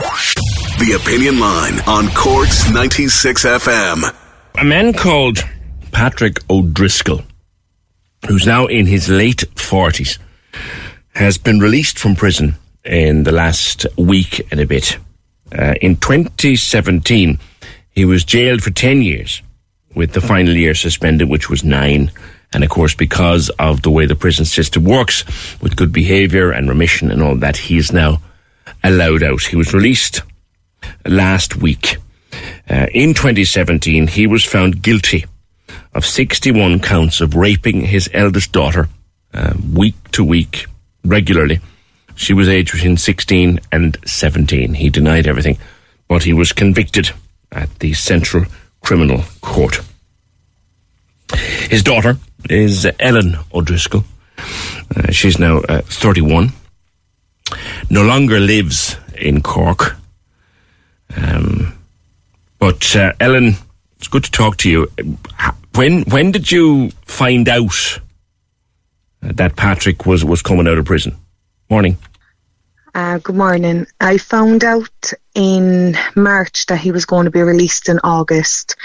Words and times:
The 0.00 0.98
Opinion 0.98 1.38
Line 1.38 1.78
on 1.86 2.08
Corks 2.14 2.70
96 2.72 3.44
FM. 3.44 4.14
A 4.58 4.64
man 4.64 4.94
called 4.94 5.40
Patrick 5.92 6.38
O'Driscoll, 6.48 7.22
who's 8.26 8.46
now 8.46 8.64
in 8.64 8.86
his 8.86 9.10
late 9.10 9.44
40s, 9.56 10.18
has 11.14 11.36
been 11.36 11.58
released 11.58 11.98
from 11.98 12.16
prison 12.16 12.54
in 12.82 13.24
the 13.24 13.32
last 13.32 13.84
week 13.98 14.40
and 14.50 14.58
a 14.58 14.66
bit. 14.66 14.96
Uh, 15.52 15.74
in 15.82 15.96
2017, 15.96 17.38
he 17.90 18.06
was 18.06 18.24
jailed 18.24 18.62
for 18.62 18.70
10 18.70 19.02
years, 19.02 19.42
with 19.94 20.14
the 20.14 20.22
final 20.22 20.54
year 20.56 20.74
suspended, 20.74 21.28
which 21.28 21.50
was 21.50 21.62
nine. 21.62 22.10
And 22.54 22.64
of 22.64 22.70
course, 22.70 22.94
because 22.94 23.50
of 23.58 23.82
the 23.82 23.90
way 23.90 24.06
the 24.06 24.14
prison 24.14 24.46
system 24.46 24.84
works, 24.84 25.26
with 25.60 25.76
good 25.76 25.92
behaviour 25.92 26.52
and 26.52 26.70
remission 26.70 27.10
and 27.10 27.22
all 27.22 27.36
that, 27.36 27.58
he 27.58 27.76
is 27.76 27.92
now 27.92 28.22
allowed 28.82 29.22
out. 29.22 29.42
He 29.42 29.56
was 29.56 29.74
released 29.74 30.22
last 31.06 31.56
week. 31.56 31.96
Uh, 32.68 32.86
in 32.92 33.14
2017, 33.14 34.06
he 34.06 34.26
was 34.26 34.44
found 34.44 34.82
guilty 34.82 35.24
of 35.94 36.06
61 36.06 36.80
counts 36.80 37.20
of 37.20 37.34
raping 37.34 37.82
his 37.82 38.08
eldest 38.14 38.52
daughter 38.52 38.88
uh, 39.34 39.54
week 39.72 39.96
to 40.12 40.24
week, 40.24 40.66
regularly. 41.04 41.60
She 42.14 42.32
was 42.32 42.48
aged 42.48 42.72
between 42.72 42.96
16 42.96 43.60
and 43.72 43.96
17. 44.04 44.74
He 44.74 44.90
denied 44.90 45.26
everything, 45.26 45.58
but 46.08 46.22
he 46.22 46.32
was 46.32 46.52
convicted 46.52 47.10
at 47.50 47.78
the 47.78 47.92
Central 47.94 48.44
Criminal 48.82 49.24
Court. 49.40 49.80
His 51.68 51.82
daughter 51.82 52.18
is 52.48 52.86
Ellen 52.98 53.36
O'Driscoll. 53.52 54.04
Uh, 54.94 55.10
she's 55.10 55.38
now 55.38 55.58
uh, 55.58 55.82
31. 55.82 56.52
No 57.90 58.04
longer 58.04 58.38
lives 58.38 58.96
in 59.18 59.42
Cork. 59.42 59.96
Um, 61.16 61.76
but 62.60 62.94
uh, 62.94 63.12
Ellen, 63.18 63.54
it's 63.98 64.06
good 64.06 64.24
to 64.24 64.30
talk 64.30 64.56
to 64.58 64.70
you. 64.70 64.88
When 65.74 66.02
when 66.02 66.30
did 66.30 66.52
you 66.52 66.90
find 67.04 67.48
out 67.48 68.00
that 69.22 69.56
Patrick 69.56 70.06
was, 70.06 70.24
was 70.24 70.40
coming 70.40 70.68
out 70.68 70.78
of 70.78 70.84
prison? 70.84 71.16
Morning. 71.68 71.98
Uh, 72.94 73.18
good 73.18 73.36
morning. 73.36 73.86
I 74.00 74.18
found 74.18 74.64
out 74.64 75.12
in 75.34 75.96
March 76.16 76.66
that 76.66 76.78
he 76.78 76.92
was 76.92 77.04
going 77.04 77.24
to 77.24 77.30
be 77.30 77.42
released 77.42 77.88
in 77.88 78.00
August. 78.02 78.76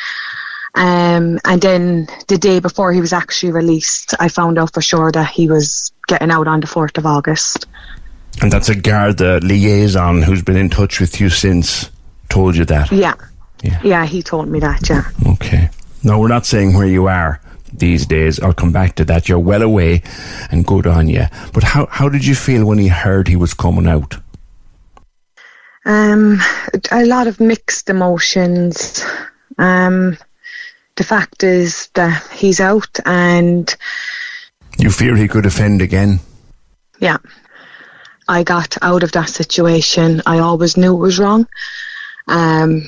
Um, 0.75 1.39
and 1.45 1.61
then 1.61 2.07
the 2.27 2.37
day 2.37 2.59
before 2.59 2.91
he 2.91 3.01
was 3.01 3.13
actually 3.13 3.53
released, 3.53 4.13
I 4.19 4.29
found 4.29 4.59
out 4.59 4.73
for 4.73 4.81
sure 4.81 5.11
that 5.11 5.29
he 5.29 5.47
was 5.47 5.91
getting 6.07 6.31
out 6.31 6.47
on 6.47 6.59
the 6.59 6.67
4th 6.67 6.97
of 6.97 7.05
August. 7.05 7.65
And 8.41 8.51
that's 8.51 8.69
a 8.69 8.75
Garda 8.75 9.39
liaison 9.39 10.21
who's 10.21 10.41
been 10.41 10.57
in 10.57 10.69
touch 10.69 10.99
with 10.99 11.19
you 11.19 11.29
since 11.29 11.89
told 12.29 12.55
you 12.55 12.65
that? 12.65 12.91
Yeah. 12.91 13.15
Yeah. 13.63 13.81
Yeah, 13.83 14.05
he 14.05 14.21
told 14.21 14.47
me 14.47 14.59
that, 14.59 14.89
yeah. 14.89 15.09
Okay. 15.25 15.69
No, 16.03 16.19
we're 16.19 16.27
not 16.27 16.45
saying 16.45 16.73
where 16.73 16.85
you 16.85 17.07
are 17.07 17.41
these 17.73 18.05
days. 18.05 18.39
I'll 18.39 18.53
come 18.53 18.71
back 18.71 18.95
to 18.95 19.05
that. 19.05 19.27
You're 19.27 19.39
well 19.39 19.61
away 19.61 20.03
and 20.51 20.65
good 20.65 20.85
on 20.85 21.07
you. 21.07 21.25
But 21.53 21.63
how, 21.63 21.87
how 21.87 22.09
did 22.09 22.25
you 22.25 22.35
feel 22.35 22.65
when 22.65 22.77
he 22.77 22.89
heard 22.89 23.27
he 23.27 23.35
was 23.35 23.53
coming 23.53 23.87
out? 23.87 24.17
Um, 25.85 26.39
a 26.91 27.05
lot 27.05 27.27
of 27.27 27.39
mixed 27.39 27.89
emotions. 27.89 29.03
Um, 29.57 30.17
the 30.95 31.03
fact 31.03 31.43
is 31.43 31.89
that 31.93 32.27
he's 32.31 32.59
out 32.59 32.99
and. 33.05 33.73
You 34.77 34.89
fear 34.89 35.15
he 35.15 35.27
could 35.27 35.45
offend 35.45 35.81
again? 35.81 36.19
Yeah. 36.99 37.17
I 38.27 38.43
got 38.43 38.77
out 38.81 39.03
of 39.03 39.11
that 39.13 39.29
situation. 39.29 40.21
I 40.25 40.39
always 40.39 40.77
knew 40.77 40.95
it 40.95 40.99
was 40.99 41.19
wrong. 41.19 41.47
Um, 42.27 42.87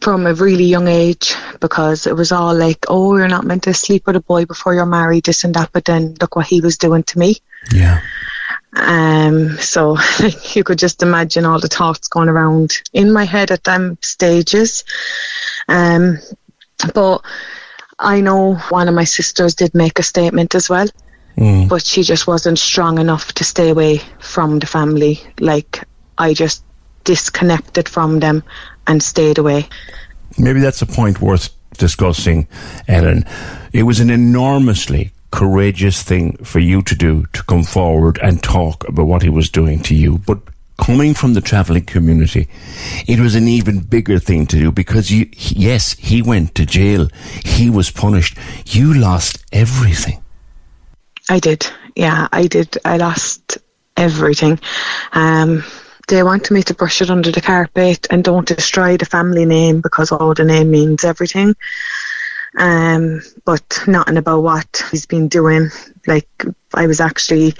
from 0.00 0.26
a 0.26 0.34
really 0.34 0.64
young 0.64 0.88
age 0.88 1.34
because 1.60 2.06
it 2.06 2.16
was 2.16 2.32
all 2.32 2.54
like, 2.54 2.86
oh, 2.88 3.16
you're 3.16 3.28
not 3.28 3.44
meant 3.44 3.64
to 3.64 3.74
sleep 3.74 4.06
with 4.06 4.16
a 4.16 4.20
boy 4.20 4.46
before 4.46 4.74
you're 4.74 4.86
married, 4.86 5.24
this 5.24 5.44
and 5.44 5.54
that. 5.54 5.70
But 5.72 5.84
then 5.84 6.14
look 6.20 6.34
what 6.34 6.46
he 6.46 6.60
was 6.60 6.78
doing 6.78 7.02
to 7.04 7.18
me. 7.18 7.36
Yeah. 7.72 8.00
Um, 8.74 9.58
so 9.58 9.98
like, 10.20 10.56
you 10.56 10.64
could 10.64 10.78
just 10.78 11.02
imagine 11.02 11.44
all 11.44 11.60
the 11.60 11.68
thoughts 11.68 12.08
going 12.08 12.28
around 12.28 12.82
in 12.92 13.12
my 13.12 13.24
head 13.24 13.50
at 13.50 13.64
them 13.64 13.98
stages. 14.00 14.84
Um, 15.68 16.18
but 16.94 17.22
I 17.98 18.20
know 18.20 18.54
one 18.70 18.88
of 18.88 18.94
my 18.94 19.04
sisters 19.04 19.54
did 19.54 19.74
make 19.74 19.98
a 19.98 20.02
statement 20.02 20.54
as 20.54 20.68
well. 20.68 20.88
Mm. 21.36 21.68
But 21.68 21.84
she 21.84 22.02
just 22.02 22.26
wasn't 22.26 22.58
strong 22.58 22.98
enough 22.98 23.32
to 23.34 23.44
stay 23.44 23.70
away 23.70 24.00
from 24.20 24.58
the 24.58 24.66
family. 24.66 25.20
Like 25.40 25.84
I 26.18 26.34
just 26.34 26.64
disconnected 27.04 27.88
from 27.88 28.20
them 28.20 28.42
and 28.86 29.02
stayed 29.02 29.38
away. 29.38 29.68
Maybe 30.38 30.60
that's 30.60 30.82
a 30.82 30.86
point 30.86 31.20
worth 31.20 31.50
discussing, 31.78 32.48
Ellen. 32.88 33.24
It 33.72 33.84
was 33.84 34.00
an 34.00 34.10
enormously 34.10 35.12
courageous 35.30 36.02
thing 36.02 36.36
for 36.44 36.58
you 36.58 36.82
to 36.82 36.94
do 36.94 37.26
to 37.32 37.42
come 37.44 37.64
forward 37.64 38.18
and 38.22 38.42
talk 38.42 38.86
about 38.88 39.06
what 39.06 39.22
he 39.22 39.28
was 39.28 39.48
doing 39.48 39.82
to 39.82 39.94
you. 39.94 40.18
But 40.18 40.38
coming 40.78 41.14
from 41.14 41.34
the 41.34 41.40
travelling 41.40 41.84
community, 41.84 42.48
it 43.06 43.18
was 43.18 43.34
an 43.34 43.48
even 43.48 43.80
bigger 43.80 44.18
thing 44.18 44.46
to 44.48 44.56
do 44.56 44.72
because 44.72 45.10
you, 45.10 45.28
yes, 45.32 45.94
he 45.94 46.22
went 46.22 46.54
to 46.56 46.66
jail. 46.66 47.08
He 47.44 47.70
was 47.70 47.90
punished. 47.90 48.36
You 48.66 48.94
lost 48.94 49.44
everything. 49.52 50.22
I 51.28 51.38
did. 51.38 51.66
Yeah, 51.94 52.28
I 52.32 52.46
did. 52.46 52.78
I 52.84 52.96
lost 52.96 53.58
everything. 53.96 54.58
Um, 55.12 55.64
they 56.08 56.22
wanted 56.22 56.52
me 56.52 56.62
to 56.64 56.74
brush 56.74 57.00
it 57.00 57.10
under 57.10 57.30
the 57.30 57.40
carpet 57.40 58.06
and 58.10 58.24
don't 58.24 58.46
destroy 58.46 58.96
the 58.96 59.04
family 59.04 59.44
name 59.44 59.80
because 59.80 60.12
all 60.12 60.34
the 60.34 60.44
name 60.44 60.70
means 60.70 61.04
everything. 61.04 61.54
Um, 62.58 63.22
but 63.44 63.84
nothing 63.86 64.18
about 64.18 64.42
what 64.42 64.84
he's 64.90 65.06
been 65.06 65.28
doing. 65.28 65.70
Like 66.06 66.28
I 66.74 66.86
was 66.86 67.00
actually 67.00 67.54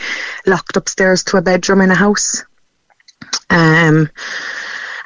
locked 0.46 0.76
upstairs 0.76 1.24
to 1.24 1.38
a 1.38 1.42
bedroom 1.42 1.80
in 1.80 1.90
a 1.90 1.94
house. 1.94 2.44
Um, 3.48 4.10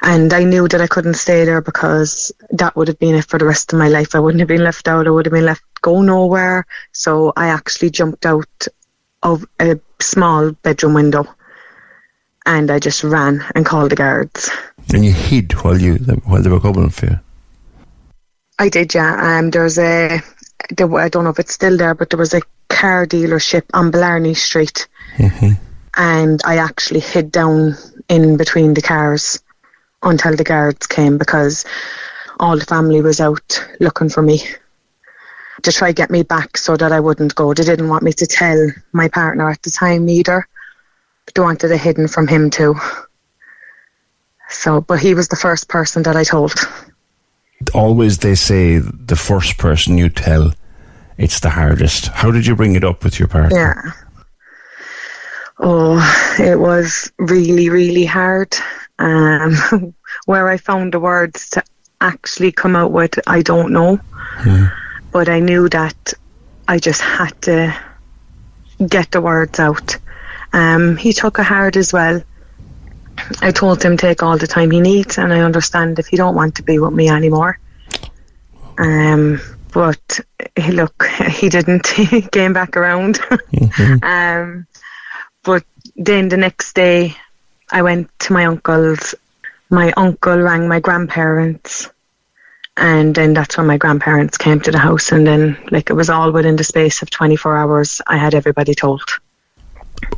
and 0.01 0.33
I 0.33 0.43
knew 0.43 0.67
that 0.67 0.81
I 0.81 0.87
couldn't 0.87 1.15
stay 1.15 1.45
there 1.45 1.61
because 1.61 2.31
that 2.51 2.75
would 2.75 2.87
have 2.87 2.99
been 2.99 3.15
it 3.15 3.25
for 3.25 3.39
the 3.39 3.45
rest 3.45 3.73
of 3.73 3.79
my 3.79 3.87
life. 3.87 4.15
I 4.15 4.19
wouldn't 4.19 4.39
have 4.41 4.47
been 4.47 4.63
left 4.63 4.87
out. 4.87 5.07
I 5.07 5.09
would 5.09 5.25
have 5.25 5.33
been 5.33 5.45
left 5.45 5.63
go 5.81 6.01
nowhere. 6.01 6.65
So 6.91 7.33
I 7.35 7.47
actually 7.47 7.89
jumped 7.89 8.25
out 8.25 8.67
of 9.23 9.45
a 9.59 9.79
small 9.99 10.51
bedroom 10.51 10.93
window 10.93 11.25
and 12.45 12.71
I 12.71 12.79
just 12.79 13.03
ran 13.03 13.43
and 13.55 13.65
called 13.65 13.91
the 13.91 13.95
guards. 13.95 14.49
And 14.93 15.03
you 15.03 15.11
hid 15.11 15.51
while 15.63 15.79
you 15.79 15.95
while 16.25 16.41
they 16.41 16.49
were 16.49 16.61
coming 16.61 16.89
for 16.89 17.07
you. 17.07 17.19
I 18.57 18.69
did, 18.69 18.93
yeah. 18.95 19.37
Um, 19.39 19.51
there's 19.51 19.77
a 19.77 20.21
there, 20.69 20.95
I 20.95 21.09
don't 21.09 21.25
know 21.25 21.29
if 21.29 21.39
it's 21.39 21.53
still 21.53 21.77
there, 21.77 21.93
but 21.93 22.09
there 22.09 22.17
was 22.17 22.33
a 22.33 22.41
car 22.69 23.05
dealership 23.05 23.63
on 23.73 23.91
Blarney 23.91 24.33
Street, 24.33 24.87
mm-hmm. 25.17 25.51
and 25.95 26.41
I 26.45 26.57
actually 26.57 27.01
hid 27.01 27.31
down 27.31 27.75
in 28.09 28.37
between 28.37 28.73
the 28.73 28.81
cars 28.81 29.39
until 30.01 30.35
the 30.35 30.43
guards 30.43 30.87
came 30.87 31.17
because 31.17 31.65
all 32.39 32.57
the 32.57 32.65
family 32.65 33.01
was 33.01 33.19
out 33.19 33.67
looking 33.79 34.09
for 34.09 34.21
me 34.21 34.41
to 35.63 35.71
try 35.71 35.91
get 35.91 36.09
me 36.09 36.23
back 36.23 36.57
so 36.57 36.77
that 36.77 36.91
I 36.91 36.99
wouldn't 36.99 37.35
go. 37.35 37.53
They 37.53 37.63
didn't 37.63 37.89
want 37.89 38.03
me 38.03 38.13
to 38.13 38.27
tell 38.27 38.69
my 38.91 39.07
partner 39.07 39.49
at 39.49 39.61
the 39.63 39.71
time 39.71 40.07
either 40.09 40.47
they 41.33 41.41
wanted 41.41 41.71
it 41.71 41.79
hidden 41.79 42.07
from 42.07 42.27
him 42.27 42.49
too. 42.49 42.75
So, 44.49 44.81
but 44.81 44.99
he 44.99 45.13
was 45.13 45.27
the 45.27 45.35
first 45.35 45.67
person 45.67 46.03
that 46.03 46.15
I 46.15 46.23
told. 46.23 46.53
Always 47.73 48.19
they 48.19 48.35
say 48.35 48.77
the 48.77 49.15
first 49.15 49.57
person 49.57 49.97
you 49.97 50.09
tell, 50.09 50.53
it's 51.17 51.39
the 51.39 51.49
hardest. 51.49 52.07
How 52.07 52.31
did 52.31 52.47
you 52.47 52.55
bring 52.55 52.75
it 52.75 52.83
up 52.83 53.03
with 53.03 53.19
your 53.19 53.27
partner? 53.27 53.57
Yeah. 53.57 53.91
Oh, 55.59 56.35
it 56.39 56.59
was 56.59 57.11
really, 57.17 57.69
really 57.69 58.05
hard. 58.05 58.55
Um, 58.99 59.93
where 60.25 60.47
I 60.47 60.57
found 60.57 60.93
the 60.93 60.99
words 60.99 61.49
to 61.51 61.63
actually 61.99 62.51
come 62.51 62.75
out 62.75 62.91
with, 62.91 63.19
I 63.27 63.41
don't 63.41 63.73
know. 63.73 63.97
Hmm. 63.97 64.65
But 65.11 65.29
I 65.29 65.39
knew 65.39 65.69
that 65.69 66.13
I 66.67 66.79
just 66.79 67.01
had 67.01 67.41
to 67.43 67.75
get 68.85 69.11
the 69.11 69.21
words 69.21 69.59
out. 69.59 69.97
Um, 70.53 70.97
he 70.97 71.13
took 71.13 71.39
it 71.39 71.43
hard 71.43 71.77
as 71.77 71.93
well. 71.93 72.21
I 73.41 73.51
told 73.51 73.83
him 73.83 73.97
take 73.97 74.23
all 74.23 74.37
the 74.37 74.47
time 74.47 74.71
he 74.71 74.79
needs, 74.79 75.17
and 75.17 75.33
I 75.33 75.41
understand 75.41 75.99
if 75.99 76.07
he 76.07 76.17
don't 76.17 76.35
want 76.35 76.55
to 76.55 76.63
be 76.63 76.79
with 76.79 76.93
me 76.93 77.09
anymore. 77.09 77.59
Um, 78.77 79.41
but 79.73 80.19
look, 80.69 81.07
he 81.29 81.49
didn't. 81.49 81.87
he 82.11 82.21
came 82.21 82.53
back 82.53 82.77
around. 82.77 83.15
mm-hmm. 83.19 84.03
um, 84.03 84.67
but 85.43 85.63
then 85.95 86.29
the 86.29 86.37
next 86.37 86.73
day, 86.73 87.15
I 87.71 87.81
went 87.81 88.09
to 88.19 88.33
my 88.33 88.45
uncle's. 88.45 89.15
My 89.69 89.91
uncle 89.97 90.37
rang 90.37 90.69
my 90.69 90.79
grandparents, 90.79 91.89
and 92.77 93.15
then 93.15 93.33
that's 93.33 93.57
when 93.57 93.65
my 93.65 93.77
grandparents 93.77 94.37
came 94.37 94.59
to 94.61 94.71
the 94.71 94.77
house. 94.77 95.11
And 95.11 95.25
then, 95.25 95.57
like, 95.71 95.89
it 95.89 95.93
was 95.93 96.11
all 96.11 96.31
within 96.31 96.55
the 96.55 96.63
space 96.63 97.01
of 97.01 97.09
24 97.09 97.57
hours. 97.57 98.01
I 98.05 98.17
had 98.17 98.35
everybody 98.35 98.75
told. 98.75 99.01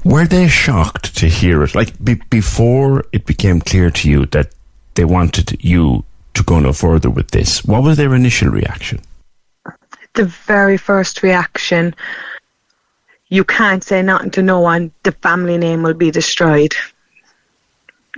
Were 0.03 0.25
they 0.25 0.49
shocked 0.49 1.15
to 1.17 1.27
hear 1.27 1.63
it? 1.63 1.73
Like 1.73 2.03
be- 2.03 2.21
before 2.29 3.05
it 3.13 3.25
became 3.25 3.61
clear 3.61 3.89
to 3.89 4.09
you 4.09 4.25
that 4.27 4.53
they 4.95 5.05
wanted 5.05 5.63
you 5.63 6.03
to 6.33 6.43
go 6.43 6.59
no 6.59 6.73
further 6.73 7.09
with 7.09 7.31
this. 7.31 7.63
What 7.63 7.83
was 7.83 7.95
their 7.95 8.13
initial 8.13 8.49
reaction? 8.49 8.99
The 10.15 10.25
very 10.25 10.75
first 10.75 11.23
reaction, 11.23 11.95
you 13.29 13.45
can't 13.45 13.83
say 13.83 14.01
nothing 14.01 14.31
to 14.31 14.41
no 14.41 14.59
one. 14.59 14.91
The 15.03 15.13
family 15.13 15.57
name 15.57 15.81
will 15.81 15.93
be 15.93 16.11
destroyed. 16.11 16.75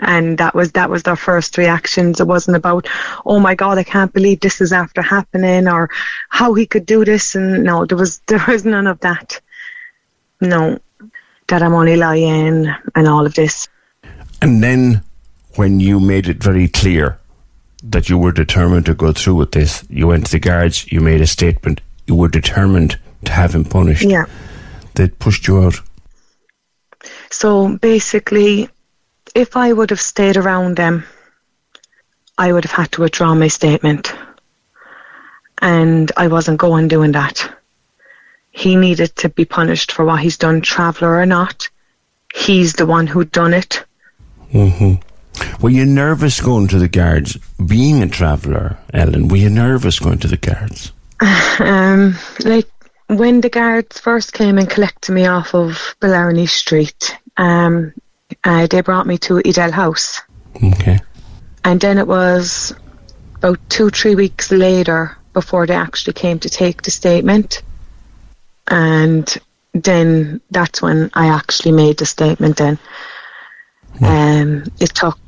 And 0.01 0.39
that 0.39 0.56
was 0.56 0.71
that 0.71 0.89
was 0.89 1.03
their 1.03 1.15
first 1.15 1.57
reactions. 1.57 2.19
It 2.19 2.27
wasn't 2.27 2.57
about, 2.57 2.88
oh 3.25 3.39
my 3.39 3.53
God, 3.56 3.77
I 3.77 3.83
can't 3.83 4.12
believe 4.12 4.39
this 4.39 4.59
is 4.59 4.74
after 4.74 5.01
happening, 5.01 5.68
or 5.68 5.89
how 6.30 6.53
he 6.56 6.65
could 6.65 6.86
do 6.88 7.06
this. 7.06 7.36
And 7.36 7.63
no, 7.63 7.86
there 7.86 7.98
was 7.98 8.19
there 8.27 8.44
was 8.48 8.65
none 8.65 8.88
of 8.88 9.00
that. 9.01 9.39
No, 10.42 10.80
that 11.48 11.62
I'm 11.62 11.74
only 11.74 11.98
lying 11.98 12.68
and 12.95 13.07
all 13.07 13.25
of 13.25 13.36
this. 13.36 13.68
And 14.42 14.63
then, 14.63 15.03
when 15.56 15.80
you 15.80 16.00
made 16.00 16.27
it 16.27 16.44
very 16.44 16.68
clear 16.68 17.19
that 17.83 18.09
you 18.09 18.18
were 18.18 18.31
determined 18.31 18.88
to 18.88 18.95
go 18.95 19.12
through 19.12 19.36
with 19.36 19.51
this, 19.51 19.83
you 19.89 20.07
went 20.07 20.25
to 20.25 20.31
the 20.31 20.39
guards, 20.39 20.92
you 20.92 21.00
made 21.00 21.21
a 21.21 21.27
statement, 21.27 21.81
you 22.07 22.15
were 22.15 22.27
determined 22.27 22.98
to 23.25 23.31
have 23.31 23.53
him 23.53 23.65
punished. 23.65 24.03
Yeah. 24.03 24.25
They 24.95 25.09
pushed 25.09 25.48
you 25.48 25.62
out. 25.62 25.75
So 27.30 27.77
basically, 27.77 28.69
if 29.36 29.56
I 29.56 29.72
would 29.72 29.89
have 29.89 30.01
stayed 30.01 30.38
around 30.38 30.78
them, 30.78 31.06
I 32.38 32.51
would 32.51 32.63
have 32.63 32.72
had 32.72 32.92
to 32.94 33.01
withdraw 33.01 33.33
my 33.36 33.48
statement. 33.48 34.13
And 35.60 36.12
I 36.18 36.28
wasn't 36.28 36.60
going 36.60 36.88
doing 36.88 37.12
that. 37.12 37.54
He 38.51 38.75
needed 38.75 39.16
to 39.18 39.30
be 39.30 39.45
punished 39.45 39.92
for 39.92 40.04
what 40.04 40.22
he's 40.22 40.38
done, 40.38 40.62
traveller 40.62 41.18
or 41.18 41.25
not. 41.25 41.69
He's 42.33 42.74
the 42.74 42.86
one 42.86 43.07
who 43.07 43.24
done 43.25 43.54
it. 43.54 43.83
hmm 44.51 44.95
Were 45.62 45.69
you 45.69 45.86
nervous 45.86 46.42
going 46.42 46.68
to 46.69 46.80
the 46.80 46.89
guards, 46.89 47.38
being 47.66 48.01
a 48.01 48.07
traveller, 48.10 48.77
Ellen? 48.94 49.27
Were 49.27 49.38
you 49.38 49.50
nervous 49.50 50.00
going 50.00 50.19
to 50.19 50.27
the 50.27 50.38
guards? 50.38 50.92
Um, 51.60 52.16
like 52.44 52.68
when 53.07 53.42
the 53.42 53.50
guards 53.50 54.00
first 54.00 54.34
came 54.34 54.57
and 54.57 54.68
collected 54.68 55.12
me 55.12 55.27
off 55.27 55.54
of 55.54 55.95
Blarney 56.00 56.48
Street, 56.48 57.16
um, 57.38 57.94
uh, 58.44 58.68
they 58.68 58.81
brought 58.81 59.07
me 59.07 59.18
to 59.19 59.39
Edel 59.39 59.72
House. 59.72 60.22
Okay. 60.56 61.00
And 61.63 61.80
then 61.80 61.98
it 61.98 62.07
was 62.07 62.74
about 63.36 63.60
two, 63.69 63.89
three 63.89 64.16
weeks 64.16 64.51
later 64.51 65.18
before 65.33 65.66
they 65.68 65.75
actually 65.75 66.13
came 66.13 66.39
to 66.39 66.50
take 66.50 66.81
the 66.81 66.92
statement. 66.92 67.63
And 68.68 69.38
then 69.74 70.42
that's 70.51 70.81
when 70.81 71.10
I 71.13 71.28
actually 71.28 71.72
made 71.72 71.98
the 71.98 72.06
statement 72.06 72.57
then. 72.57 72.80
Um, 74.01 74.63
it 74.80 74.95
took 74.95 75.19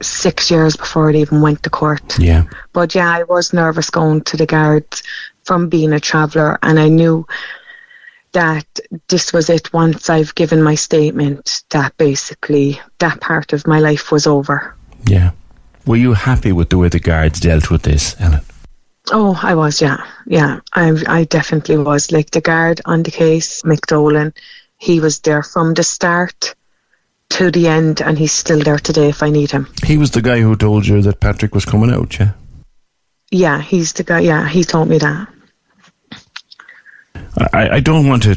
six 0.00 0.50
years 0.50 0.76
before 0.76 1.10
it 1.10 1.16
even 1.16 1.40
went 1.40 1.62
to 1.62 1.70
court. 1.70 2.18
Yeah. 2.18 2.44
But 2.72 2.94
yeah, 2.94 3.10
I 3.10 3.24
was 3.24 3.52
nervous 3.52 3.90
going 3.90 4.22
to 4.22 4.36
the 4.36 4.46
guards 4.46 5.02
from 5.44 5.68
being 5.68 5.92
a 5.92 6.00
traveller, 6.00 6.58
and 6.62 6.78
I 6.78 6.88
knew 6.88 7.26
that 8.34 8.66
this 9.08 9.32
was 9.32 9.48
it. 9.48 9.72
Once 9.72 10.10
I've 10.10 10.34
given 10.34 10.62
my 10.62 10.74
statement, 10.74 11.62
that 11.70 11.96
basically 11.96 12.80
that 12.98 13.20
part 13.20 13.52
of 13.52 13.66
my 13.66 13.80
life 13.80 14.12
was 14.12 14.26
over. 14.26 14.76
Yeah. 15.06 15.30
Were 15.86 15.96
you 15.96 16.12
happy 16.12 16.52
with 16.52 16.70
the 16.70 16.78
way 16.78 16.88
the 16.88 17.00
guards 17.00 17.40
dealt 17.40 17.70
with 17.70 17.82
this, 17.82 18.14
Ellen? 18.20 18.40
Oh, 19.12 19.38
I 19.42 19.54
was, 19.54 19.82
yeah, 19.82 20.04
yeah. 20.26 20.60
I, 20.72 20.92
I 21.06 21.24
definitely 21.24 21.78
was. 21.78 22.10
Like 22.10 22.30
the 22.30 22.40
guard 22.40 22.80
on 22.84 23.02
the 23.02 23.10
case, 23.10 23.62
Mick 23.62 23.86
Dolan, 23.86 24.32
he 24.78 25.00
was 25.00 25.20
there 25.20 25.42
from 25.42 25.74
the 25.74 25.82
start 25.82 26.54
to 27.30 27.50
the 27.50 27.68
end, 27.68 28.00
and 28.00 28.18
he's 28.18 28.32
still 28.32 28.60
there 28.60 28.78
today 28.78 29.08
if 29.08 29.22
I 29.22 29.30
need 29.30 29.50
him. 29.50 29.68
He 29.84 29.98
was 29.98 30.12
the 30.12 30.22
guy 30.22 30.40
who 30.40 30.56
told 30.56 30.86
you 30.86 31.02
that 31.02 31.20
Patrick 31.20 31.54
was 31.54 31.64
coming 31.64 31.90
out, 31.90 32.18
yeah? 32.18 32.32
Yeah, 33.30 33.60
he's 33.60 33.92
the 33.92 34.04
guy. 34.04 34.20
Yeah, 34.20 34.48
he 34.48 34.64
told 34.64 34.88
me 34.88 34.98
that. 34.98 35.28
I, 37.52 37.68
I 37.76 37.80
don't 37.80 38.08
want 38.08 38.22
to 38.24 38.36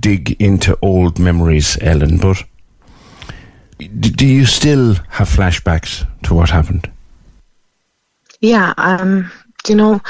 dig 0.00 0.40
into 0.42 0.76
old 0.82 1.18
memories, 1.18 1.78
Ellen, 1.80 2.18
but 2.18 2.42
do 3.78 4.26
you 4.26 4.46
still 4.46 4.94
have 5.10 5.28
flashbacks 5.28 6.06
to 6.24 6.34
what 6.34 6.50
happened? 6.50 6.90
Yeah, 8.40 8.74
um, 8.76 9.30
you 9.68 9.76
know, 9.76 10.00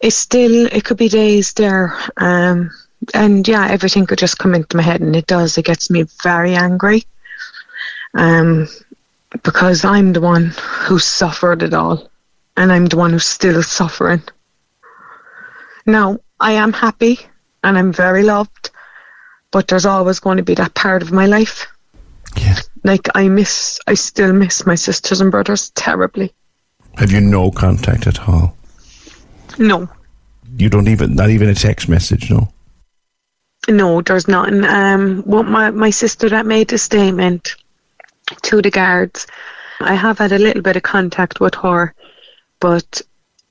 it's 0.00 0.16
still 0.16 0.66
it 0.66 0.84
could 0.84 0.96
be 0.96 1.08
days 1.08 1.52
there, 1.54 1.96
um, 2.16 2.70
and 3.14 3.46
yeah, 3.46 3.68
everything 3.68 4.06
could 4.06 4.18
just 4.18 4.38
come 4.38 4.54
into 4.54 4.76
my 4.76 4.82
head, 4.82 5.00
and 5.00 5.16
it 5.16 5.26
does. 5.26 5.58
It 5.58 5.64
gets 5.64 5.90
me 5.90 6.04
very 6.22 6.54
angry, 6.54 7.04
um, 8.14 8.68
because 9.42 9.84
I'm 9.84 10.12
the 10.12 10.20
one 10.20 10.52
who 10.56 10.98
suffered 10.98 11.62
it 11.62 11.74
all, 11.74 12.08
and 12.56 12.72
I'm 12.72 12.86
the 12.86 12.96
one 12.96 13.10
who's 13.10 13.26
still 13.26 13.62
suffering. 13.62 14.22
Now, 15.86 16.18
I 16.38 16.52
am 16.52 16.72
happy 16.72 17.18
and 17.68 17.78
I'm 17.78 17.92
very 17.92 18.22
loved, 18.22 18.70
but 19.50 19.68
there's 19.68 19.86
always 19.86 20.20
going 20.20 20.38
to 20.38 20.42
be 20.42 20.54
that 20.54 20.74
part 20.74 21.02
of 21.02 21.12
my 21.12 21.26
life. 21.26 21.66
Yeah. 22.36 22.56
Like 22.82 23.08
I 23.14 23.28
miss, 23.28 23.78
I 23.86 23.94
still 23.94 24.32
miss 24.32 24.64
my 24.66 24.74
sisters 24.74 25.20
and 25.20 25.30
brothers 25.30 25.70
terribly. 25.70 26.32
Have 26.96 27.12
you 27.12 27.20
no 27.20 27.50
contact 27.50 28.06
at 28.06 28.28
all? 28.28 28.56
No, 29.58 29.88
You 30.56 30.68
don't 30.68 30.88
even, 30.88 31.14
not 31.14 31.30
even 31.30 31.48
a 31.48 31.54
text 31.54 31.88
message, 31.88 32.30
no? 32.30 32.48
no, 33.68 34.00
there's 34.00 34.28
nothing. 34.28 34.64
Um, 34.64 35.22
what 35.24 35.46
my 35.46 35.70
my 35.70 35.90
sister 35.90 36.28
that 36.30 36.46
made 36.46 36.68
the 36.68 36.78
statement 36.78 37.54
to 38.42 38.62
the 38.62 38.70
guards, 38.70 39.26
I 39.80 39.94
have 39.94 40.18
had 40.18 40.32
a 40.32 40.38
little 40.38 40.62
bit 40.62 40.76
of 40.76 40.82
contact 40.82 41.38
with 41.40 41.54
her, 41.56 41.94
but 42.60 43.02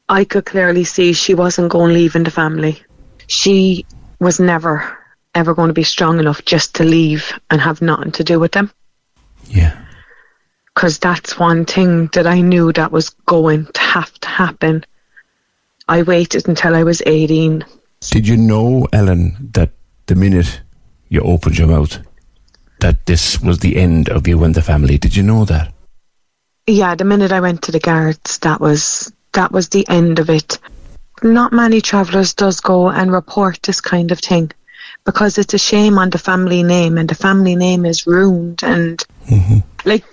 I 0.10 0.24
could 0.24 0.46
clearly 0.46 0.86
see 0.86 1.14
she 1.14 1.36
wasn't 1.36 1.70
going 1.70 1.94
leaving 1.94 2.24
the 2.24 2.32
family. 2.32 2.82
She 3.28 3.86
was 4.20 4.40
never 4.40 4.98
ever 5.36 5.54
going 5.54 5.68
to 5.68 5.74
be 5.74 5.84
strong 5.84 6.20
enough 6.20 6.44
just 6.46 6.76
to 6.76 6.84
leave 6.84 7.32
and 7.50 7.62
have 7.62 7.82
nothing 7.82 8.12
to 8.12 8.24
do 8.24 8.40
with 8.40 8.52
them. 8.54 8.72
Yeah. 9.46 9.78
because 10.74 11.00
that's 11.00 11.40
one 11.40 11.66
thing 11.66 12.06
that 12.14 12.28
I 12.28 12.42
knew 12.42 12.72
that 12.74 12.92
was 12.92 13.10
going 13.26 13.66
to 13.66 13.82
have 13.82 14.14
to 14.20 14.28
happen. 14.28 14.86
I 15.88 16.04
waited 16.04 16.48
until 16.48 16.76
I 16.76 16.84
was 16.84 17.02
18. 17.04 17.66
Did 18.02 18.28
you 18.28 18.38
know, 18.38 18.88
Ellen, 18.94 19.50
that 19.54 19.72
the 20.06 20.14
minute 20.14 20.62
you 21.10 21.22
opened 21.22 21.58
your 21.58 21.68
mouth, 21.68 21.98
that 22.82 23.08
this 23.08 23.42
was 23.42 23.58
the 23.58 23.76
end 23.78 24.10
of 24.10 24.28
you 24.28 24.44
and 24.44 24.54
the 24.54 24.62
family? 24.62 25.00
Did 25.00 25.16
you 25.16 25.24
know 25.24 25.46
that? 25.46 25.74
Yeah, 26.68 26.94
the 26.94 27.06
minute 27.06 27.32
I 27.32 27.42
went 27.42 27.64
to 27.64 27.72
the 27.72 27.80
guards, 27.80 28.38
that 28.40 28.60
was 28.62 29.12
that 29.34 29.52
was 29.52 29.70
the 29.70 29.88
end 29.88 30.20
of 30.20 30.30
it. 30.30 30.60
Not 31.24 31.52
many 31.52 31.82
travellers 31.82 32.34
does 32.34 32.60
go 32.60 32.90
and 32.90 33.12
report 33.12 33.62
this 33.64 33.82
kind 33.82 34.12
of 34.12 34.20
thing 34.20 34.52
because 35.04 35.38
it's 35.38 35.54
a 35.54 35.58
shame 35.58 35.98
on 35.98 36.10
the 36.10 36.18
family 36.18 36.64
name 36.64 36.98
and 36.98 37.10
the 37.10 37.16
family 37.16 37.56
name 37.56 37.86
is 37.86 38.06
ruined 38.06 38.64
and 38.64 39.04
mm-hmm. 39.26 39.60
like 39.86 40.04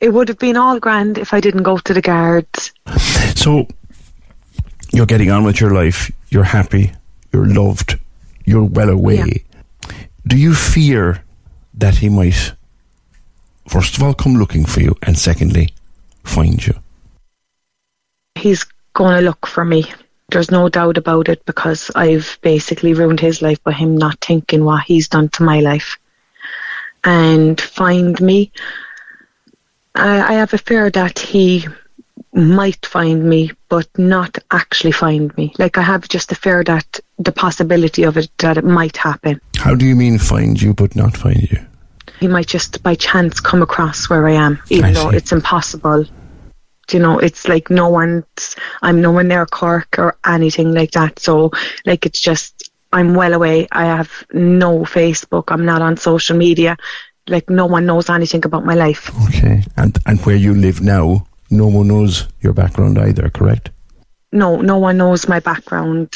it 0.00 0.10
would 0.10 0.28
have 0.28 0.38
been 0.38 0.56
all 0.56 0.78
grand 0.78 1.18
if 1.18 1.32
I 1.32 1.40
didn't 1.40 1.62
go 1.62 1.78
to 1.78 1.94
the 1.94 2.02
guards. 2.02 2.72
So, 3.34 3.66
you're 4.92 5.06
getting 5.06 5.30
on 5.30 5.44
with 5.44 5.60
your 5.60 5.70
life, 5.70 6.10
you're 6.30 6.44
happy, 6.44 6.92
you're 7.32 7.46
loved, 7.46 7.98
you're 8.44 8.64
well 8.64 8.88
away. 8.88 9.44
Do 10.26 10.36
you 10.36 10.54
fear 10.54 11.22
that 11.74 11.96
he 11.96 12.08
might, 12.08 12.52
first 13.68 13.96
of 13.96 14.02
all, 14.02 14.14
come 14.14 14.36
looking 14.36 14.64
for 14.64 14.80
you, 14.80 14.96
and 15.02 15.18
secondly, 15.18 15.72
find 16.24 16.66
you? 16.66 16.74
he's 18.36 18.64
going 18.94 19.16
to 19.16 19.22
look 19.22 19.46
for 19.46 19.64
me. 19.64 19.84
There's 20.28 20.50
no 20.50 20.68
doubt 20.68 20.96
about 20.96 21.28
it 21.28 21.44
because 21.46 21.90
I've 21.94 22.38
basically 22.42 22.94
ruined 22.94 23.20
his 23.20 23.42
life 23.42 23.62
by 23.62 23.72
him 23.72 23.96
not 23.96 24.20
thinking 24.20 24.64
what 24.64 24.84
he's 24.84 25.08
done 25.08 25.28
to 25.30 25.42
my 25.44 25.60
life. 25.60 25.98
And 27.04 27.60
find 27.60 28.20
me. 28.20 28.50
I, 29.94 30.20
I 30.20 30.32
have 30.34 30.52
a 30.52 30.58
fear 30.58 30.90
that 30.90 31.18
he 31.18 31.66
might 32.32 32.84
find 32.84 33.24
me, 33.24 33.52
but 33.68 33.86
not 33.98 34.36
actually 34.50 34.92
find 34.92 35.34
me. 35.36 35.54
Like 35.58 35.78
I 35.78 35.82
have 35.82 36.08
just 36.08 36.32
a 36.32 36.34
fear 36.34 36.64
that 36.64 37.00
the 37.18 37.32
possibility 37.32 38.02
of 38.02 38.16
it 38.16 38.28
that 38.38 38.58
it 38.58 38.64
might 38.64 38.96
happen. 38.96 39.40
How 39.56 39.74
do 39.74 39.86
you 39.86 39.96
mean 39.96 40.18
find 40.18 40.60
you 40.60 40.74
but 40.74 40.94
not 40.96 41.16
find 41.16 41.40
you? 41.50 41.64
He 42.20 42.28
might 42.28 42.46
just 42.46 42.82
by 42.82 42.94
chance 42.94 43.40
come 43.40 43.62
across 43.62 44.08
where 44.10 44.26
I 44.26 44.32
am, 44.32 44.58
even 44.70 44.86
I 44.86 44.92
though 44.92 45.10
see. 45.10 45.16
it's 45.16 45.32
impossible. 45.32 46.06
You 46.92 47.00
know, 47.00 47.18
it's 47.18 47.48
like 47.48 47.70
no 47.70 47.88
one's, 47.88 48.56
I'm 48.82 49.00
no 49.00 49.10
nowhere 49.10 49.24
near 49.24 49.46
Cork 49.46 49.98
or 49.98 50.16
anything 50.24 50.72
like 50.72 50.92
that. 50.92 51.18
So, 51.18 51.50
like, 51.84 52.06
it's 52.06 52.20
just, 52.20 52.70
I'm 52.92 53.14
well 53.14 53.34
away. 53.34 53.66
I 53.72 53.84
have 53.86 54.24
no 54.32 54.80
Facebook. 54.80 55.44
I'm 55.48 55.64
not 55.64 55.82
on 55.82 55.96
social 55.96 56.36
media. 56.36 56.76
Like, 57.28 57.50
no 57.50 57.66
one 57.66 57.86
knows 57.86 58.08
anything 58.08 58.44
about 58.44 58.64
my 58.64 58.74
life. 58.74 59.10
Okay. 59.28 59.64
And 59.76 59.98
and 60.06 60.20
where 60.24 60.36
you 60.36 60.54
live 60.54 60.80
now, 60.80 61.26
no 61.50 61.66
one 61.66 61.88
knows 61.88 62.28
your 62.40 62.52
background 62.52 62.98
either, 62.98 63.28
correct? 63.30 63.70
No, 64.32 64.60
no 64.60 64.78
one 64.78 64.98
knows 64.98 65.28
my 65.28 65.40
background. 65.40 66.14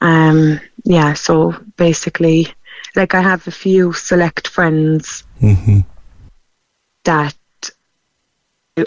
Um, 0.00 0.60
yeah, 0.84 1.12
so 1.12 1.54
basically, 1.76 2.48
like, 2.96 3.14
I 3.14 3.20
have 3.20 3.46
a 3.46 3.50
few 3.50 3.92
select 3.92 4.48
friends 4.48 5.24
Mm-hmm. 5.42 5.80
that 7.04 7.34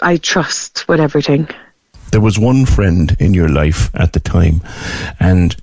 I 0.02 0.16
trust 0.18 0.86
with 0.88 1.00
everything. 1.00 1.48
There 2.12 2.20
was 2.20 2.38
one 2.38 2.64
friend 2.66 3.16
in 3.18 3.34
your 3.34 3.48
life 3.48 3.90
at 3.94 4.12
the 4.12 4.20
time, 4.20 4.60
and 5.18 5.56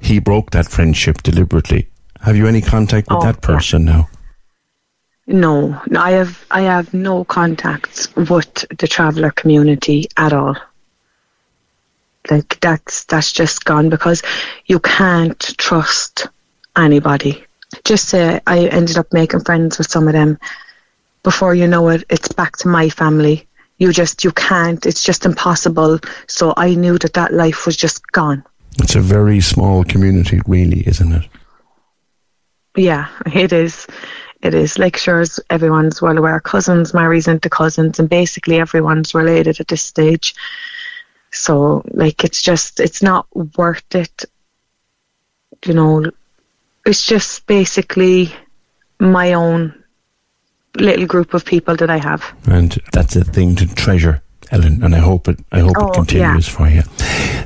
he 0.00 0.20
broke 0.20 0.50
that 0.52 0.68
friendship 0.68 1.22
deliberately. 1.22 1.88
Have 2.20 2.36
you 2.36 2.46
any 2.46 2.60
contact 2.60 3.08
with 3.08 3.18
Oh, 3.18 3.22
that 3.22 3.40
person 3.42 3.84
now? 3.84 4.08
No, 5.26 5.80
no, 5.88 6.00
I 6.00 6.12
have 6.12 6.44
I 6.50 6.62
have 6.62 6.94
no 6.94 7.24
contacts 7.24 8.14
with 8.16 8.64
the 8.78 8.88
traveller 8.88 9.30
community 9.30 10.06
at 10.16 10.32
all. 10.32 10.56
Like 12.30 12.60
that's 12.60 13.04
that's 13.04 13.32
just 13.32 13.64
gone 13.64 13.88
because 13.90 14.22
you 14.66 14.78
can't 14.78 15.38
trust 15.58 16.28
anybody. 16.76 17.44
Just 17.84 18.08
say 18.08 18.40
I 18.46 18.66
ended 18.66 18.98
up 18.98 19.12
making 19.12 19.40
friends 19.40 19.78
with 19.78 19.90
some 19.90 20.06
of 20.06 20.14
them. 20.14 20.38
Before 21.22 21.54
you 21.54 21.66
know 21.66 21.88
it, 21.88 22.04
it's 22.08 22.28
back 22.28 22.56
to 22.58 22.68
my 22.68 22.88
family. 22.88 23.47
You 23.78 23.92
just 23.92 24.24
you 24.24 24.32
can't. 24.32 24.84
It's 24.84 25.04
just 25.04 25.24
impossible. 25.24 26.00
So 26.26 26.52
I 26.56 26.74
knew 26.74 26.98
that 26.98 27.14
that 27.14 27.32
life 27.32 27.64
was 27.64 27.76
just 27.76 28.06
gone. 28.12 28.44
It's 28.80 28.94
a 28.94 29.00
very 29.00 29.40
small 29.40 29.84
community, 29.84 30.40
really, 30.46 30.86
isn't 30.86 31.12
it? 31.12 31.28
Yeah, 32.76 33.08
it 33.26 33.52
is. 33.52 33.86
It 34.40 34.54
is. 34.54 34.78
Like, 34.78 34.96
sure, 34.96 35.20
as 35.20 35.40
everyone's 35.50 36.00
well 36.00 36.16
aware, 36.16 36.38
cousins 36.38 36.94
marries 36.94 37.26
into 37.26 37.50
cousins, 37.50 37.98
and 37.98 38.08
basically 38.08 38.60
everyone's 38.60 39.14
related 39.14 39.58
at 39.58 39.66
this 39.66 39.82
stage. 39.82 40.34
So, 41.32 41.82
like, 41.90 42.24
it's 42.24 42.40
just, 42.40 42.78
it's 42.78 43.02
not 43.02 43.26
worth 43.34 43.94
it. 43.94 44.24
You 45.66 45.74
know, 45.74 46.10
it's 46.86 47.04
just 47.04 47.46
basically 47.46 48.32
my 49.00 49.32
own 49.32 49.77
little 50.76 51.06
group 51.06 51.34
of 51.34 51.44
people 51.44 51.76
that 51.76 51.90
I 51.90 51.96
have. 51.98 52.24
And 52.46 52.78
that's 52.92 53.16
a 53.16 53.24
thing 53.24 53.56
to 53.56 53.66
treasure, 53.74 54.22
Ellen. 54.50 54.82
And 54.82 54.94
I 54.94 54.98
hope 54.98 55.28
it. 55.28 55.38
I 55.52 55.60
hope 55.60 55.76
Oh, 55.78 55.88
it 55.90 55.94
continues 55.94 56.48
for 56.48 56.68
you. 56.68 56.82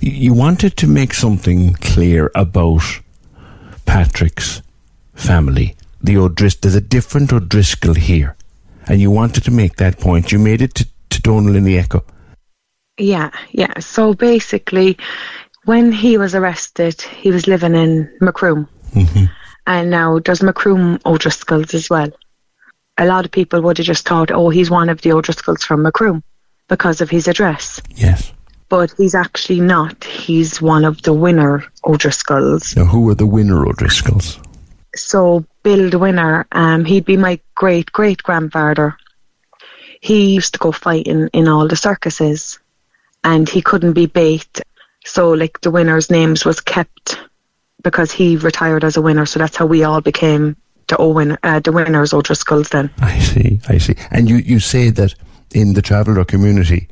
You 0.01 0.35
wanted 0.35 0.77
to 0.79 0.87
make 0.87 1.15
something 1.15 1.75
clear 1.75 2.31
about 2.35 2.83
Patrick's 3.87 4.63
family. 5.15 5.77
The 6.03 6.17
O'Dris- 6.17 6.57
there's 6.61 6.75
a 6.75 6.81
different 6.81 7.33
O'Driscoll 7.33 7.95
here, 7.95 8.37
and 8.89 9.01
you 9.01 9.11
wanted 9.11 9.45
to 9.45 9.51
make 9.51 9.77
that 9.77 9.99
point. 10.01 10.33
You 10.33 10.39
made 10.39 10.61
it 10.63 10.75
to, 10.75 10.89
to 11.11 11.23
Donal 11.23 11.55
in 11.57 11.65
the 11.65 11.79
Echo. 11.79 12.05
Yeah, 12.99 13.31
yeah. 13.53 13.79
So 13.79 14.13
basically, 14.15 14.99
when 15.65 15.93
he 15.93 16.19
was 16.19 16.35
arrested, 16.35 17.01
he 17.01 17.31
was 17.31 17.47
living 17.47 17.75
in 17.75 18.11
Macroom. 18.21 18.69
Mm-hmm. 18.95 19.27
And 19.67 19.91
now 19.91 20.19
there's 20.19 20.43
Macroom 20.43 20.99
O'Driscolls 21.07 21.73
as 21.75 21.89
well. 21.89 22.11
A 22.99 23.07
lot 23.07 23.25
of 23.25 23.31
people 23.31 23.63
would 23.63 23.79
have 23.79 23.87
just 23.87 24.07
thought, 24.07 24.31
oh, 24.31 24.51
he's 24.51 24.71
one 24.71 24.89
of 24.89 25.01
the 25.01 25.13
O'Driscolls 25.13 25.63
from 25.63 25.83
Macroom 25.83 26.23
because 26.69 27.01
of 27.01 27.11
his 27.11 27.29
address. 27.29 27.81
Yes. 27.97 28.33
But 28.69 28.93
he's 28.97 29.15
actually 29.15 29.61
not. 29.61 30.05
He's 30.05 30.61
one 30.61 30.85
of 30.85 31.03
the 31.03 31.13
winner 31.13 31.65
O'Driscolls. 31.85 32.77
Now, 32.77 32.85
who 32.85 33.09
are 33.11 33.15
the 33.15 33.27
winner 33.27 33.67
O'Driscolls? 33.67 34.39
So 34.95 35.45
Bill 35.63 35.91
the 35.91 35.99
winner, 35.99 36.47
um, 36.53 36.85
he'd 36.85 37.05
be 37.05 37.17
my 37.17 37.41
great 37.55 37.93
great 37.93 38.23
grandfather. 38.23 38.97
He 40.01 40.35
used 40.35 40.55
to 40.55 40.59
go 40.59 40.73
fighting 40.73 41.29
in 41.33 41.49
all 41.49 41.69
the 41.69 41.77
circuses, 41.77 42.59
and 43.23 43.49
he 43.49 43.63
couldn't 43.63 43.93
be 43.93 44.07
bait. 44.07 44.61
So 45.05 45.31
like 45.31 45.61
the 45.61 45.71
winners' 45.71 46.11
names 46.11 46.45
was 46.45 46.61
kept 46.61 47.19
because 47.83 48.13
he 48.13 48.37
retired 48.37 48.85
as 48.85 48.97
a 48.97 49.03
winner. 49.03 49.27
So 49.27 49.39
that's 49.39 49.57
how 49.57 49.67
we 49.67 49.85
all 49.85 50.01
became 50.01 50.57
the 50.93 51.01
Owen, 51.01 51.39
uh, 51.43 51.61
the 51.61 51.73
winners 51.73 52.13
O'Driscolls. 52.13 52.69
Then 52.69 52.91
I 53.01 53.19
see, 53.19 53.61
I 53.69 53.79
see. 53.79 53.95
And 54.11 54.29
you, 54.29 54.37
you 54.37 54.61
say 54.61 54.91
that 54.91 55.15
in 55.55 55.73
the 55.75 55.83
traveller 55.83 56.25
community, 56.25 56.89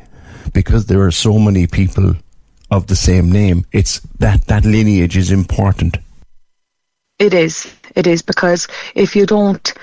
because 0.52 0.86
there 0.86 1.02
are 1.02 1.10
so 1.12 1.38
many 1.38 1.66
people 1.66 2.14
of 2.70 2.86
the 2.86 2.96
same 2.96 3.30
name, 3.30 3.64
it's 3.72 4.00
that 4.18 4.46
that 4.46 4.64
lineage 4.64 5.16
is 5.16 5.30
important. 5.30 5.98
it 7.18 7.34
is, 7.34 7.72
it 7.94 8.06
is 8.06 8.22
because 8.22 8.68
if 8.94 9.14
you 9.14 9.26
don't, 9.26 9.74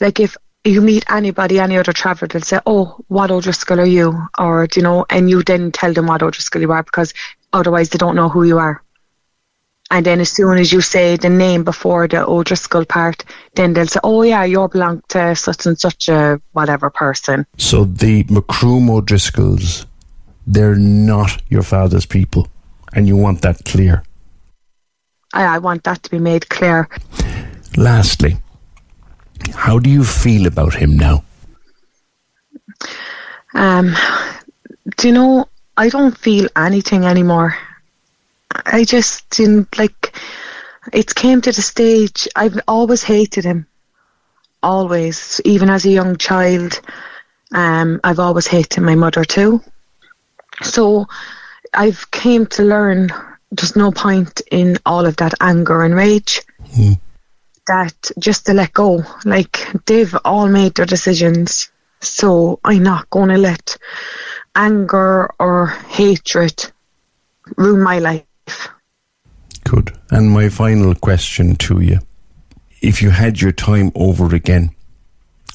like 0.00 0.20
if 0.20 0.36
you 0.64 0.80
meet 0.80 1.04
anybody, 1.10 1.58
any 1.58 1.76
other 1.76 1.92
traveller, 1.92 2.28
they'll 2.28 2.42
say, 2.42 2.60
"Oh, 2.66 2.96
what 3.08 3.30
O'Driscoll 3.30 3.80
are 3.80 3.86
you?" 3.98 4.14
Or 4.38 4.66
do 4.66 4.80
you 4.80 4.84
know, 4.84 5.04
and 5.10 5.28
you 5.28 5.42
then 5.42 5.72
tell 5.72 5.92
them 5.92 6.06
what 6.06 6.22
O'Driscoll 6.22 6.62
you 6.62 6.72
are 6.72 6.82
because 6.84 7.12
otherwise 7.52 7.88
they 7.90 7.98
don't 7.98 8.16
know 8.16 8.28
who 8.28 8.44
you 8.44 8.58
are. 8.58 8.83
And 9.90 10.06
then 10.06 10.20
as 10.20 10.30
soon 10.30 10.58
as 10.58 10.72
you 10.72 10.80
say 10.80 11.16
the 11.16 11.28
name 11.28 11.62
before 11.62 12.08
the 12.08 12.26
O'Driscoll 12.26 12.84
part, 12.86 13.24
then 13.54 13.74
they'll 13.74 13.86
say, 13.86 14.00
"Oh 14.02 14.22
yeah, 14.22 14.44
you 14.44 14.66
belong 14.68 15.02
to 15.08 15.36
such 15.36 15.66
and 15.66 15.78
such 15.78 16.08
a 16.08 16.40
whatever 16.52 16.90
person." 16.90 17.46
So 17.58 17.84
the 17.84 18.24
Macroom 18.24 18.88
O'Driscolls, 18.90 19.86
they're 20.46 20.76
not 20.76 21.42
your 21.48 21.62
father's 21.62 22.06
people, 22.06 22.48
and 22.94 23.06
you 23.06 23.16
want 23.16 23.42
that 23.42 23.64
clear. 23.64 24.02
I, 25.34 25.56
I 25.56 25.58
want 25.58 25.84
that 25.84 26.02
to 26.04 26.10
be 26.10 26.18
made 26.18 26.48
clear. 26.48 26.88
Lastly, 27.76 28.38
how 29.54 29.78
do 29.78 29.90
you 29.90 30.04
feel 30.04 30.46
about 30.46 30.74
him 30.74 30.96
now? 30.96 31.24
Um, 33.54 33.94
do 34.96 35.08
you 35.08 35.14
know? 35.14 35.48
I 35.76 35.88
don't 35.88 36.16
feel 36.16 36.48
anything 36.56 37.04
anymore. 37.04 37.56
I 38.64 38.84
just 38.84 39.28
didn't 39.30 39.76
like. 39.78 40.16
It 40.92 41.14
came 41.14 41.40
to 41.42 41.52
the 41.52 41.62
stage. 41.62 42.28
I've 42.36 42.60
always 42.68 43.02
hated 43.02 43.44
him. 43.44 43.66
Always, 44.62 45.40
even 45.44 45.70
as 45.70 45.84
a 45.84 45.90
young 45.90 46.16
child. 46.16 46.80
Um, 47.52 48.00
I've 48.02 48.18
always 48.18 48.46
hated 48.46 48.80
my 48.80 48.94
mother 48.94 49.24
too. 49.24 49.62
So, 50.62 51.06
I've 51.72 52.10
came 52.10 52.46
to 52.46 52.62
learn. 52.62 53.10
There's 53.50 53.76
no 53.76 53.92
point 53.92 54.40
in 54.50 54.78
all 54.84 55.06
of 55.06 55.16
that 55.16 55.34
anger 55.40 55.82
and 55.82 55.94
rage. 55.94 56.42
That 57.66 58.10
just 58.18 58.46
to 58.46 58.54
let 58.54 58.72
go. 58.72 59.04
Like 59.24 59.66
they've 59.86 60.14
all 60.24 60.48
made 60.48 60.74
their 60.74 60.86
decisions. 60.86 61.70
So 62.00 62.60
I'm 62.64 62.82
not 62.82 63.08
going 63.10 63.30
to 63.30 63.38
let 63.38 63.76
anger 64.54 65.32
or 65.38 65.66
hatred 65.66 66.72
ruin 67.56 67.82
my 67.82 67.98
life. 67.98 68.24
Good. 69.64 69.96
And 70.10 70.30
my 70.30 70.48
final 70.48 70.94
question 70.94 71.56
to 71.56 71.80
you 71.80 72.00
if 72.84 73.00
you 73.00 73.10
had 73.10 73.40
your 73.40 73.52
time 73.52 73.90
over 73.94 74.34
again, 74.34 74.74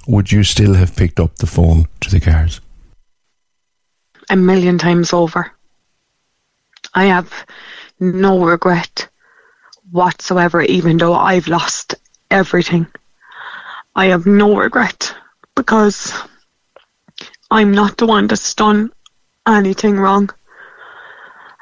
would 0.08 0.32
you 0.32 0.44
still 0.44 0.74
have 0.74 0.96
picked 0.96 1.20
up 1.20 1.36
the 1.36 1.46
phone 1.46 1.88
to 2.02 2.10
the 2.10 2.20
cars? 2.20 2.60
A 4.32 4.36
million 4.36 4.80
times 4.80 5.14
over. 5.14 5.52
I 6.96 7.06
have 7.06 7.32
no 8.00 8.44
regret 8.44 9.10
whatsoever, 9.92 10.62
even 10.62 10.98
though 10.98 11.14
I've 11.14 11.48
lost 11.48 11.96
everything. 12.32 12.88
I 13.96 14.08
have 14.08 14.26
no 14.26 14.58
regret 14.58 15.14
because 15.56 16.14
I'm 17.52 17.72
not 17.72 17.98
the 17.98 18.08
one 18.08 18.26
that's 18.26 18.56
done 18.56 18.92
anything 19.48 20.00
wrong. 20.00 20.32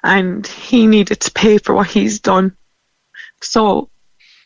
And 0.04 0.46
he 0.46 0.88
needed 0.88 1.20
to 1.22 1.32
pay 1.32 1.58
for 1.58 1.74
what 1.74 1.88
he's 1.88 2.20
done. 2.20 2.56
So 3.42 3.90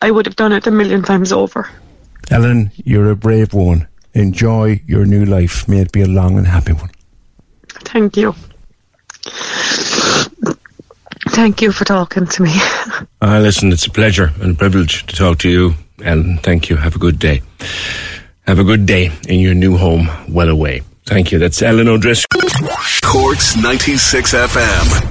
I 0.02 0.12
would 0.12 0.26
have 0.26 0.36
done 0.36 0.52
it 0.54 0.68
a 0.68 0.72
million 0.72 1.04
times 1.04 1.32
over. 1.32 1.70
Ellen, 2.30 2.72
you're 2.76 3.12
a 3.12 3.16
brave 3.16 3.54
woman. 3.54 3.88
Enjoy 4.14 4.82
your 4.88 5.06
new 5.06 5.26
life. 5.26 5.68
May 5.68 5.82
it 5.82 5.92
be 5.92 6.02
a 6.02 6.08
long 6.08 6.38
and 6.38 6.48
happy 6.48 6.74
one. 6.74 6.90
Thank 7.70 8.18
you. 8.18 8.34
Thank 11.30 11.62
you 11.62 11.72
for 11.72 11.86
talking 11.86 12.28
to 12.28 12.44
me. 12.44 12.52
Ah, 13.24 13.38
listen, 13.38 13.72
it's 13.72 13.86
a 13.86 13.92
pleasure 13.92 14.32
and 14.42 14.56
a 14.56 14.58
privilege 14.58 15.06
to 15.06 15.16
talk 15.16 15.38
to 15.40 15.50
you, 15.50 15.76
Ellen. 16.04 16.40
Thank 16.40 16.70
you. 16.72 16.76
Have 16.76 16.96
a 16.96 17.00
good 17.00 17.20
day. 17.20 17.44
Have 18.48 18.58
a 18.58 18.64
good 18.64 18.88
day 18.88 19.12
in 19.28 19.40
your 19.40 19.54
new 19.54 19.78
home, 19.78 20.10
well 20.28 20.50
away. 20.50 20.82
Thank 21.06 21.32
you. 21.32 21.38
That's 21.38 21.62
Ellen 21.62 21.88
O'Driscoll. 21.88 22.42
Corks 23.04 23.56
96 23.58 24.34
FM. 24.34 25.11